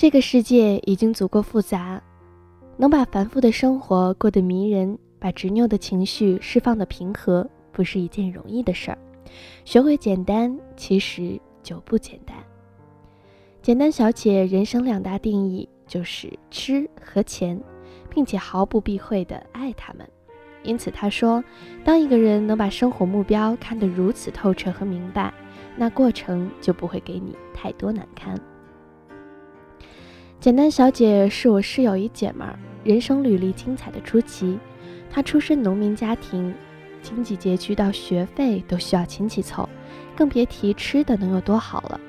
[0.00, 2.02] 这个世界已经足够复杂，
[2.78, 8.96] 能把繁复的生活过得迷人，把执拗的情绪释放的平和，不是一件容易的事儿。
[9.66, 12.34] 学会简单，其实就不简单。
[13.60, 17.62] 简单小姐人生两大定义就是吃和钱，
[18.08, 20.08] 并且毫不避讳地爱他们。
[20.62, 21.44] 因此，她说
[21.84, 25.30] ：“当一个人能把生活目标看得如此透彻和明白，
[25.76, 28.34] 那过程就不会给你太多难堪。”
[30.40, 34.58] 简单小姐是我室友一姐们儿，人生履历精彩的出奇。
[35.10, 36.54] 她出身农民家庭，
[37.02, 39.68] 经济拮据到学费都需要亲戚凑，
[40.16, 42.00] 更别提吃的能有多好了。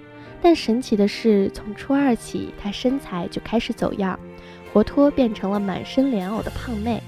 [0.41, 4.17] 但神奇的是，从初二起，她身材就开始走样，
[4.72, 7.03] 活脱变成了满身莲藕的胖妹。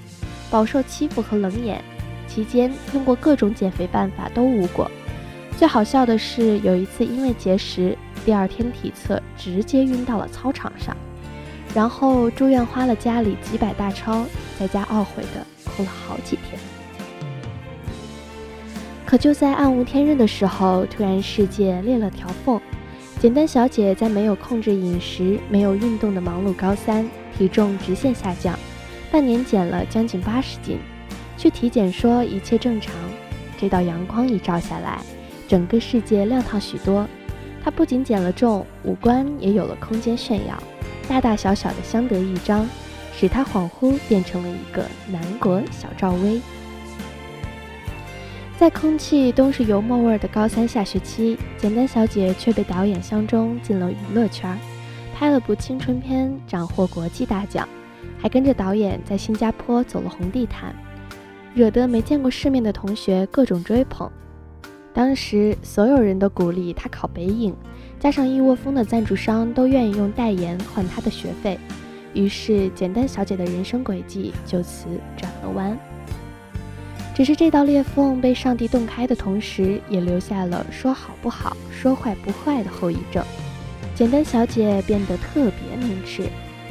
[0.52, 1.82] 饱受欺负和冷眼，
[2.28, 4.92] 期间用过各种减肥办法都无果。
[5.58, 10.94] 最好笑的是，有一次因为节食，第二天体测直接晕到了操场上，
[11.74, 14.26] 然后住院花了家里几百大钞，
[14.60, 16.60] 在家懊悔的哭了好几天。
[19.06, 22.60] 可就在暗无天日的时候，突然世界裂了条缝。
[23.20, 28.58] 简单小姐在没有控制饮食、没有运动的忙碌高三，体重直线下降。
[29.12, 30.78] 半年减了将近八十斤，
[31.38, 32.94] 去体检说一切正常。
[33.58, 35.00] 这道阳光一照下来，
[35.48, 37.08] 整个世界亮堂许多。
[37.64, 40.62] 她不仅减了重，五官也有了空间炫耀，
[41.08, 42.68] 大大小小的相得益彰，
[43.14, 46.42] 使他恍惚变成了一个南国小赵薇。
[48.58, 54.58] 在空气都是油墨味的高三下学期，简单小姐却被导演相中进了娱乐圈，
[55.14, 57.68] 拍了部青春片，斩获国际大奖。
[58.20, 60.74] 还跟着导演在新加坡走了红地毯，
[61.54, 64.10] 惹得没见过世面的同学各种追捧。
[64.94, 67.56] 当时所有人都鼓励他考北影，
[68.00, 71.58] 加上一窝蜂的赞助商都愿意用代言换他的学费，
[72.14, 74.86] 于是简单小姐的人生轨迹就此
[75.18, 75.78] 转了弯。
[77.16, 83.24] 只是这道裂缝被上帝洞开的同时，也留下了说好不好、说坏不坏的后遗症。
[83.96, 86.24] 简单小姐变得特别能吃。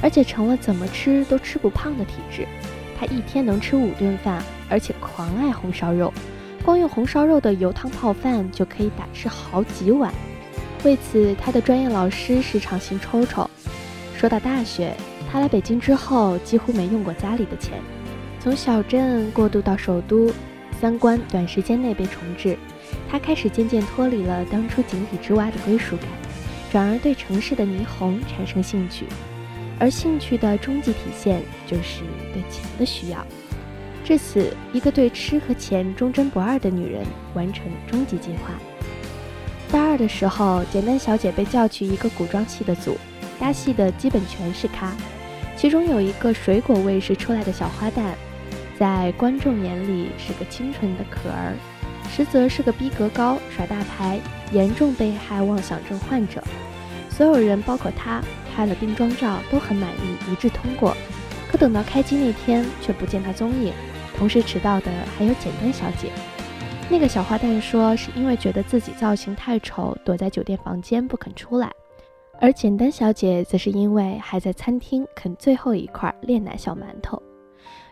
[0.04, 2.44] 而且成了怎么吃都吃不胖的体质，
[2.98, 6.12] 她一天能吃五顿饭，而且狂爱红烧肉，
[6.64, 10.12] 光用红烧肉的油汤泡饭就可以打吃好几碗。
[10.84, 13.48] 为此，他的专业老师时常心抽抽。
[14.16, 14.94] 说到大学，
[15.30, 17.80] 他来北京之后几乎没用过家里的钱，
[18.40, 20.32] 从小镇过渡到首都，
[20.80, 22.56] 三观短时间内被重置，
[23.08, 26.06] 他开始渐渐脱离了当初井底之蛙的归属感，
[26.70, 29.06] 转而对城市的霓虹产生兴趣。
[29.78, 32.02] 而兴趣的终极体现就是
[32.32, 33.26] 对钱的需要。
[34.04, 37.04] 至此，一个对吃和钱忠贞不二的女人
[37.34, 38.50] 完成终极进化。
[39.70, 42.98] 大二的时候，简单小姐被叫去一个古装戏的组，
[43.38, 44.92] 搭戏的基本全是咖，
[45.56, 48.12] 其中有一个水果卫视出来的小花旦，
[48.78, 51.54] 在观众眼里是个清纯的可儿，
[52.10, 54.18] 实则是个逼格高、耍大牌、
[54.52, 56.42] 严重被害妄想症患者。
[57.08, 58.22] 所有人，包括他。
[58.54, 60.94] 拍了定妆照都很满意，一致通过。
[61.50, 63.72] 可等到开机那天，却不见他踪影。
[64.22, 66.08] 同时迟到的还有简单小姐。
[66.88, 71.68] 那个小花旦说是因为觉得自己造型太丑，躲在酒店房间不肯出来。
[72.40, 77.20] 而简单小姐则是因为还在餐厅啃最后一块炼奶小馒头。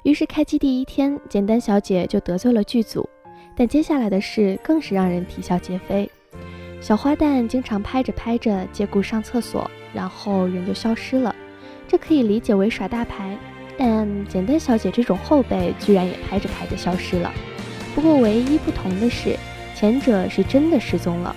[0.04, 3.08] 于是开机第一天，简单小姐就得罪了剧组。
[3.56, 6.08] 但接下来的事更是让人啼笑皆非。
[6.80, 9.68] 小花旦经常拍着拍着借故上厕所。
[9.92, 11.34] 然后人就消失了，
[11.88, 13.36] 这可以理解为耍大牌。
[13.82, 17.32] 但简单小姐这种后辈居然也拍着拍着消失了。
[17.94, 19.34] 不过唯一不同的是，
[19.74, 21.34] 前者是真的失踪了，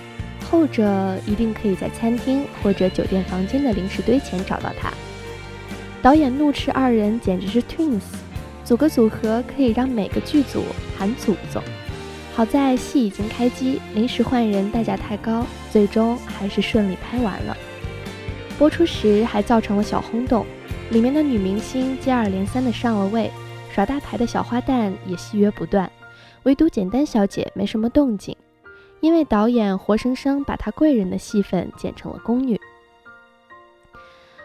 [0.50, 4.92] 后者一定可以在餐厅或者酒店房间的零食堆前找到她。
[6.02, 8.02] 导演怒斥二人简直是 twins，
[8.62, 10.64] 组个组合可以让每个剧组
[10.98, 11.62] 喊祖宗。
[12.34, 17.56] 好在戏已经开机，临时换人代价太高，最终还是顺利拍完了。
[18.58, 20.44] 播出时还造成了小轰动，
[20.90, 23.30] 里面的女明星接二连三的上了位，
[23.72, 25.90] 耍大牌的小花旦也戏约不断，
[26.44, 28.36] 唯独简单小姐没什么动静，
[29.00, 32.60] 因为导演活生生把她贵人的戏份剪成了宫女。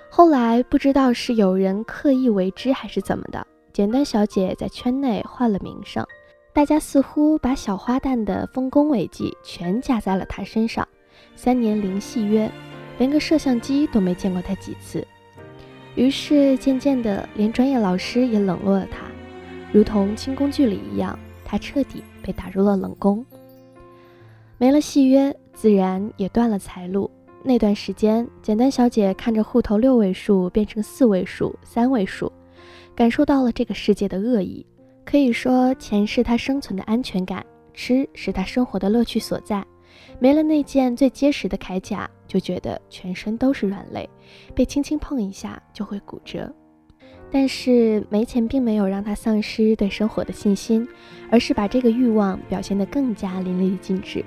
[0.09, 6.03] 后来不知道是有人刻意为之还是怎么的，简单小姐在圈内换了名声，
[6.51, 10.88] 大家似乎把小花旦的丰功伟绩全加在了她身上，
[11.36, 12.50] 三年零戏约。
[12.97, 15.07] 连个摄像机都没见过她几次，
[15.95, 19.07] 于是渐渐的，连专业老师也冷落了他，
[19.71, 23.25] 如同清宫剧里一样，他彻底被打入了冷宫。
[24.57, 27.09] 没了戏约，自然也断了财路。
[27.44, 32.31] 那段时间，简单小姐看着户头六位数变成四位数、三位数，
[32.94, 34.65] 感受到了这个世界的恶意。
[35.06, 39.65] 可以说，钱是她生存的安全感，吃是她生活的乐趣所在。
[40.19, 44.09] 没了那件最结实的铠甲，就觉得全身都是软肋，
[44.55, 46.49] 被轻轻碰一下就会骨折。
[47.31, 50.87] 但是没钱并没有让他丧失对生活的信心，
[51.29, 54.23] 而是把这个欲望表现得更加淋漓尽致。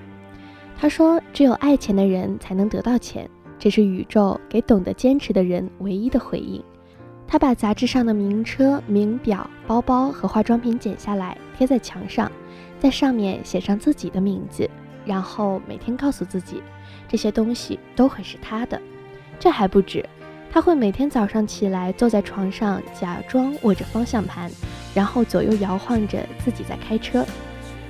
[0.77, 3.29] 他说：“只有爱钱的人才能得到钱，
[3.59, 6.63] 这是宇宙给懂得坚持的人唯一的回应。”
[7.27, 12.31] 他把杂志上的名车、名表、包包和化妆品剪下来贴在墙上，
[12.79, 14.69] 在上面写上自己的名字，
[15.07, 16.63] 然后每天告诉自己，
[17.13, 18.81] 这些东西都会是他的。
[19.39, 20.03] 这还不止。
[20.51, 24.51] 他会每天早上起来，坐在床上，假装握着方向盘，
[24.95, 27.25] 然后左右摇晃着自己在开车。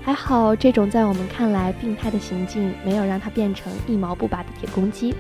[0.03, 5.15] 还好，这种在我们看来病态的行径，没有让他变成一毛不拔的铁公鸡，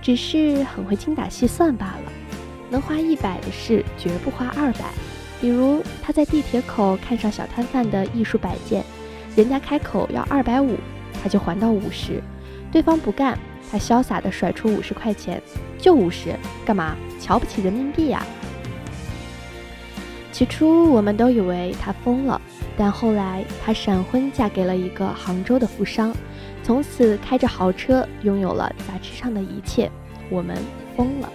[0.00, 2.12] 只是很会精打细算罢了。
[2.70, 4.84] 能花一百的事，绝不花二百。
[5.40, 8.84] 比如他在地铁口看上小摊贩的艺术摆件，
[9.36, 10.76] 人家开口要二百五，
[11.22, 12.20] 他就还到五十，
[12.74, 13.38] 对方不干。
[13.70, 15.40] 他潇洒地甩出五十块钱，
[15.78, 16.34] 就五十，
[16.66, 16.96] 干嘛？
[17.20, 18.24] 瞧不起人民币呀？
[20.32, 22.40] 起初我们都以为他疯了，
[22.76, 26.12] 但后来他闪婚嫁给了一个杭州的富商，
[26.62, 29.90] 从此开着豪车，拥有了杂志上的一切。
[30.28, 30.56] 我们
[30.96, 31.32] 疯了。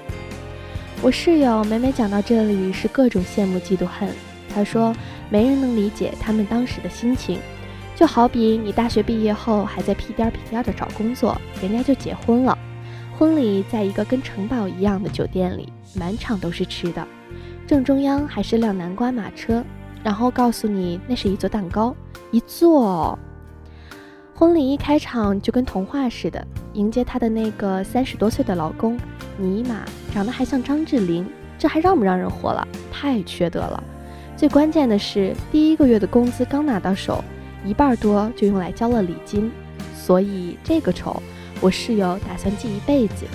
[1.01, 4.09] 我室友每每讲到这里，是各种羡慕、嫉妒、恨。
[4.53, 4.93] 他说，
[5.29, 7.39] 没人能理解他们当时的心情。
[7.99, 12.57] 就好比你大学毕业后还在屁颠屁颠的找工作，人家就结婚了，
[13.17, 17.05] 婚礼在一个跟城堡一样的酒店里，满场都是吃的，
[17.67, 19.61] 正中央还是辆南瓜马车，
[20.01, 21.93] 然后告诉你那是一座蛋糕，
[22.31, 23.19] 一座。
[24.33, 28.97] 婚礼一开场就跟童话似的，迎接她的那个三十多岁的老公，
[29.37, 32.65] 尼玛长得还像张智霖，这还让不让人活了？
[32.93, 33.83] 太缺德了！
[34.37, 37.21] 最关键的是，第一个月的工资刚拿到手。
[37.65, 39.51] 一半多就用来交了礼金，
[39.95, 41.21] 所以这个仇
[41.61, 43.25] 我室友打算记一辈子。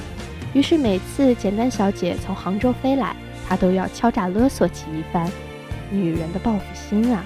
[0.53, 3.15] 于是每次简单小姐从杭州飞来，
[3.49, 5.31] 他都要敲诈勒索其一番。
[5.91, 7.25] 女人的报复心啊！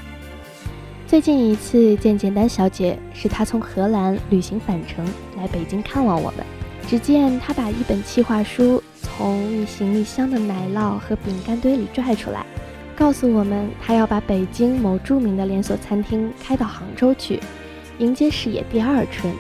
[1.07, 5.07] 最近一次见简单小姐，是她从荷兰旅行返程
[5.37, 6.45] 来北京看望我们。
[6.87, 12.45] 只见她把一本计划书从一行李箱的奶酪和饼干堆里拽出来。
[12.99, 17.39] 告诉我们，他要把北京某著名的连锁餐厅开到杭州去，
[17.99, 19.33] 迎接事业第二春，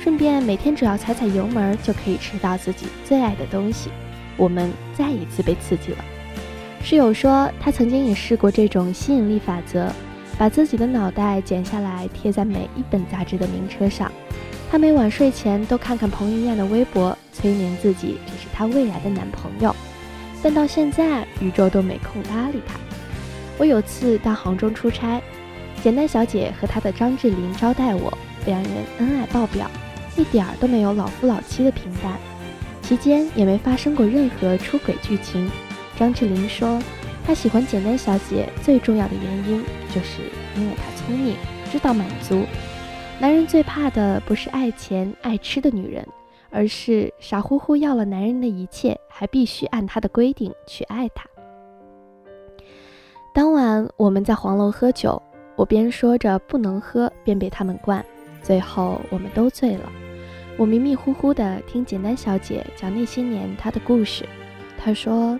[0.00, 3.90] 顺便每天只要踩踩油门就可以吃到自己最爱的东西。
[4.36, 6.04] 我们再一次被刺激了。
[6.84, 9.90] 室友说，他曾经也试过这种吸引力法则，
[10.38, 14.10] 把自己的脑袋剪下来贴在每一本杂志的名车上。
[14.70, 19.74] 他每晚睡前都看看彭于晏的微博，催眠自己这是他未来的男朋友。
[20.40, 22.78] 但到现在，宇宙都没空搭理他。
[23.60, 25.20] 我有次到杭州出差，
[25.82, 28.10] 简单小姐和她的张智霖招待我，
[28.46, 29.70] 两人恩爱爆表，
[30.16, 32.18] 一点儿都没有老夫老妻的平淡，
[32.80, 35.50] 期间也没发生过任何出轨剧情。
[35.94, 36.82] 张智霖说，
[37.26, 39.62] 他喜欢简单小姐最重要的原因，
[39.94, 40.22] 就是
[40.56, 41.36] 因为她聪明，
[41.70, 42.46] 知道满足。
[43.18, 46.02] 男人最怕的不是爱钱爱吃的女人，
[46.48, 51.26] 而是傻乎乎要了男人的一切，还必须按他的规定去爱他。
[53.32, 55.22] 当晚我们在黄楼喝酒，
[55.54, 58.04] 我边说着不能喝，边被他们灌，
[58.42, 59.88] 最后我们都醉了。
[60.56, 64.24] 我迷迷糊糊地听简单小姐讲那些年她的故事。
[64.76, 65.38] 她说，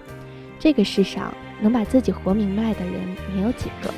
[0.57, 2.95] 这个世上能把自己活明白的人
[3.35, 3.93] 没有几个，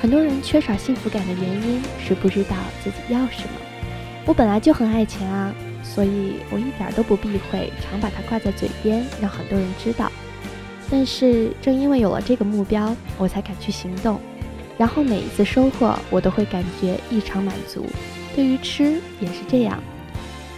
[0.00, 2.54] 很多人缺少幸福感的原因是不知道
[2.84, 3.54] 自己要什么。
[4.24, 5.52] 我本来就很爱钱啊，
[5.82, 10.12] 所以我一点都不避讳，常把它挂在嘴边，让很多人知道。
[10.90, 14.20] 但是正因为有了这个目标，我才敢去行动，
[14.78, 17.86] 然后每一次收获，我都会感觉异常满足。
[18.34, 19.82] 对于吃也是这样，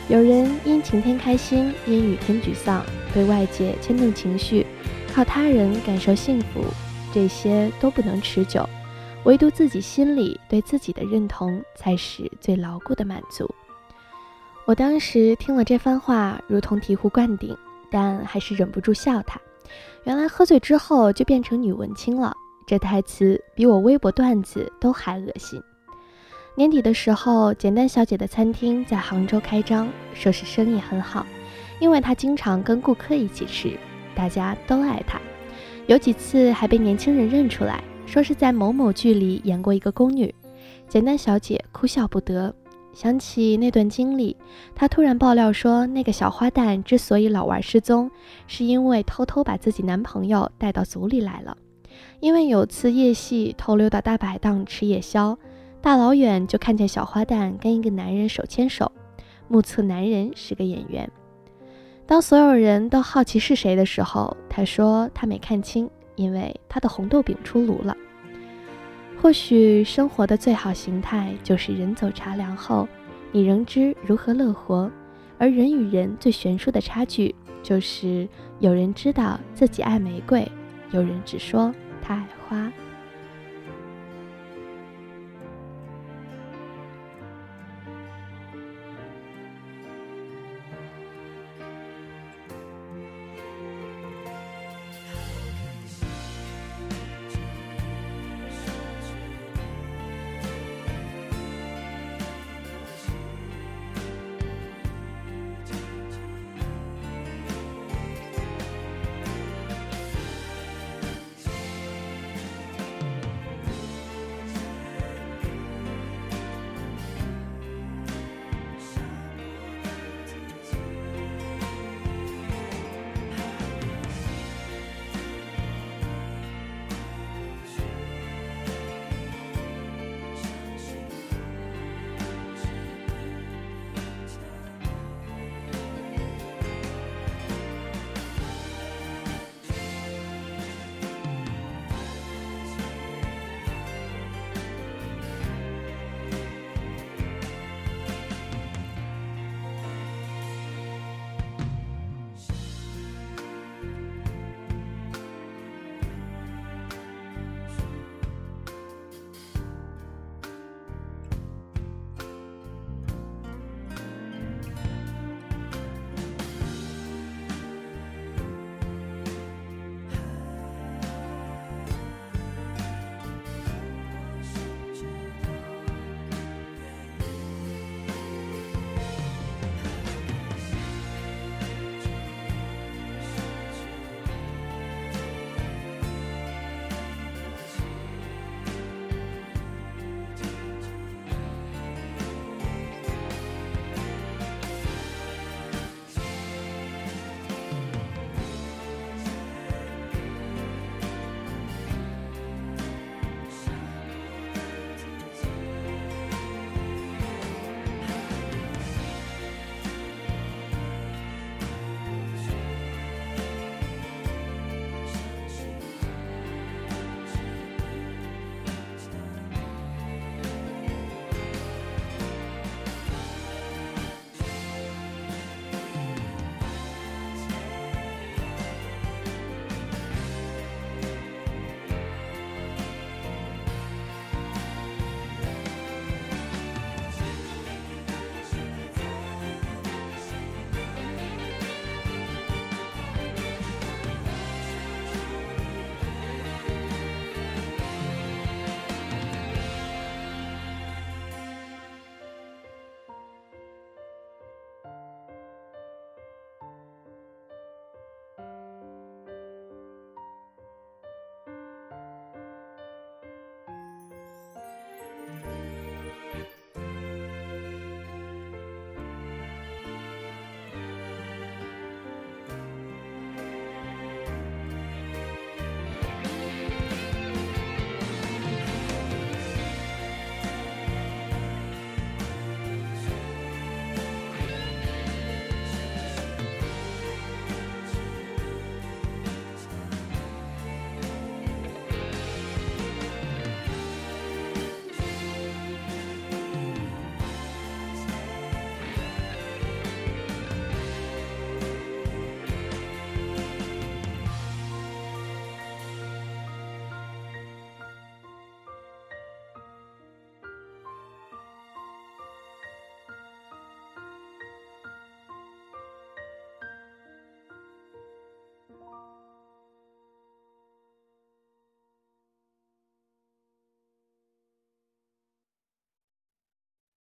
[0.08, 4.66] 有人因晴天开心，因雨天沮丧，被外界牵动情绪，
[5.14, 6.64] 靠他人感受幸福，
[7.12, 8.68] 这些都不能持久，
[9.25, 13.49] 唯独自己心里对自己的认同，才是最牢固的满足。
[14.66, 17.56] 我当时听了这番话，如同醍醐灌顶，
[17.90, 19.40] 但还是忍不住笑他。
[20.04, 22.32] 原来喝醉之后就变成女文青了，
[22.66, 25.60] 这台词比我微博段子都还恶心。
[26.54, 31.25] 年底的时候，简单小姐的餐厅在杭州开张，说是生意很好，
[31.78, 33.78] 因为她经常跟顾客一起吃，
[34.14, 35.20] 大家都爱她。
[35.87, 40.34] 有几次还被年轻人认出来，说是在某某剧里演过一个宫女。
[40.88, 42.52] 简单小姐哭笑不得，
[42.99, 44.37] 想起那段经历，
[44.75, 48.11] 他突然爆料说，那个小花旦之所以老玩失踪，
[48.49, 51.57] 是因为偷偷把自己男朋友带到组里来了。
[52.19, 55.38] 因为有次夜戏偷溜到大排档吃夜宵，
[55.81, 58.90] 大老远就看见小花旦跟一个男人手牵手，
[59.47, 61.09] 目测男人是个演员。
[62.05, 67.97] 当所有人都好奇是谁的时候，他说他没看清，因为他的红豆饼出炉了。
[69.20, 72.88] 或许生活的最好形态就是人走茶凉后，
[73.32, 74.88] 你仍知如何乐活；
[75.38, 78.28] 而人与人最悬殊的差距，就是
[78.60, 80.50] 有人知道自己爱玫瑰，
[80.92, 82.72] 有人只说他爱花。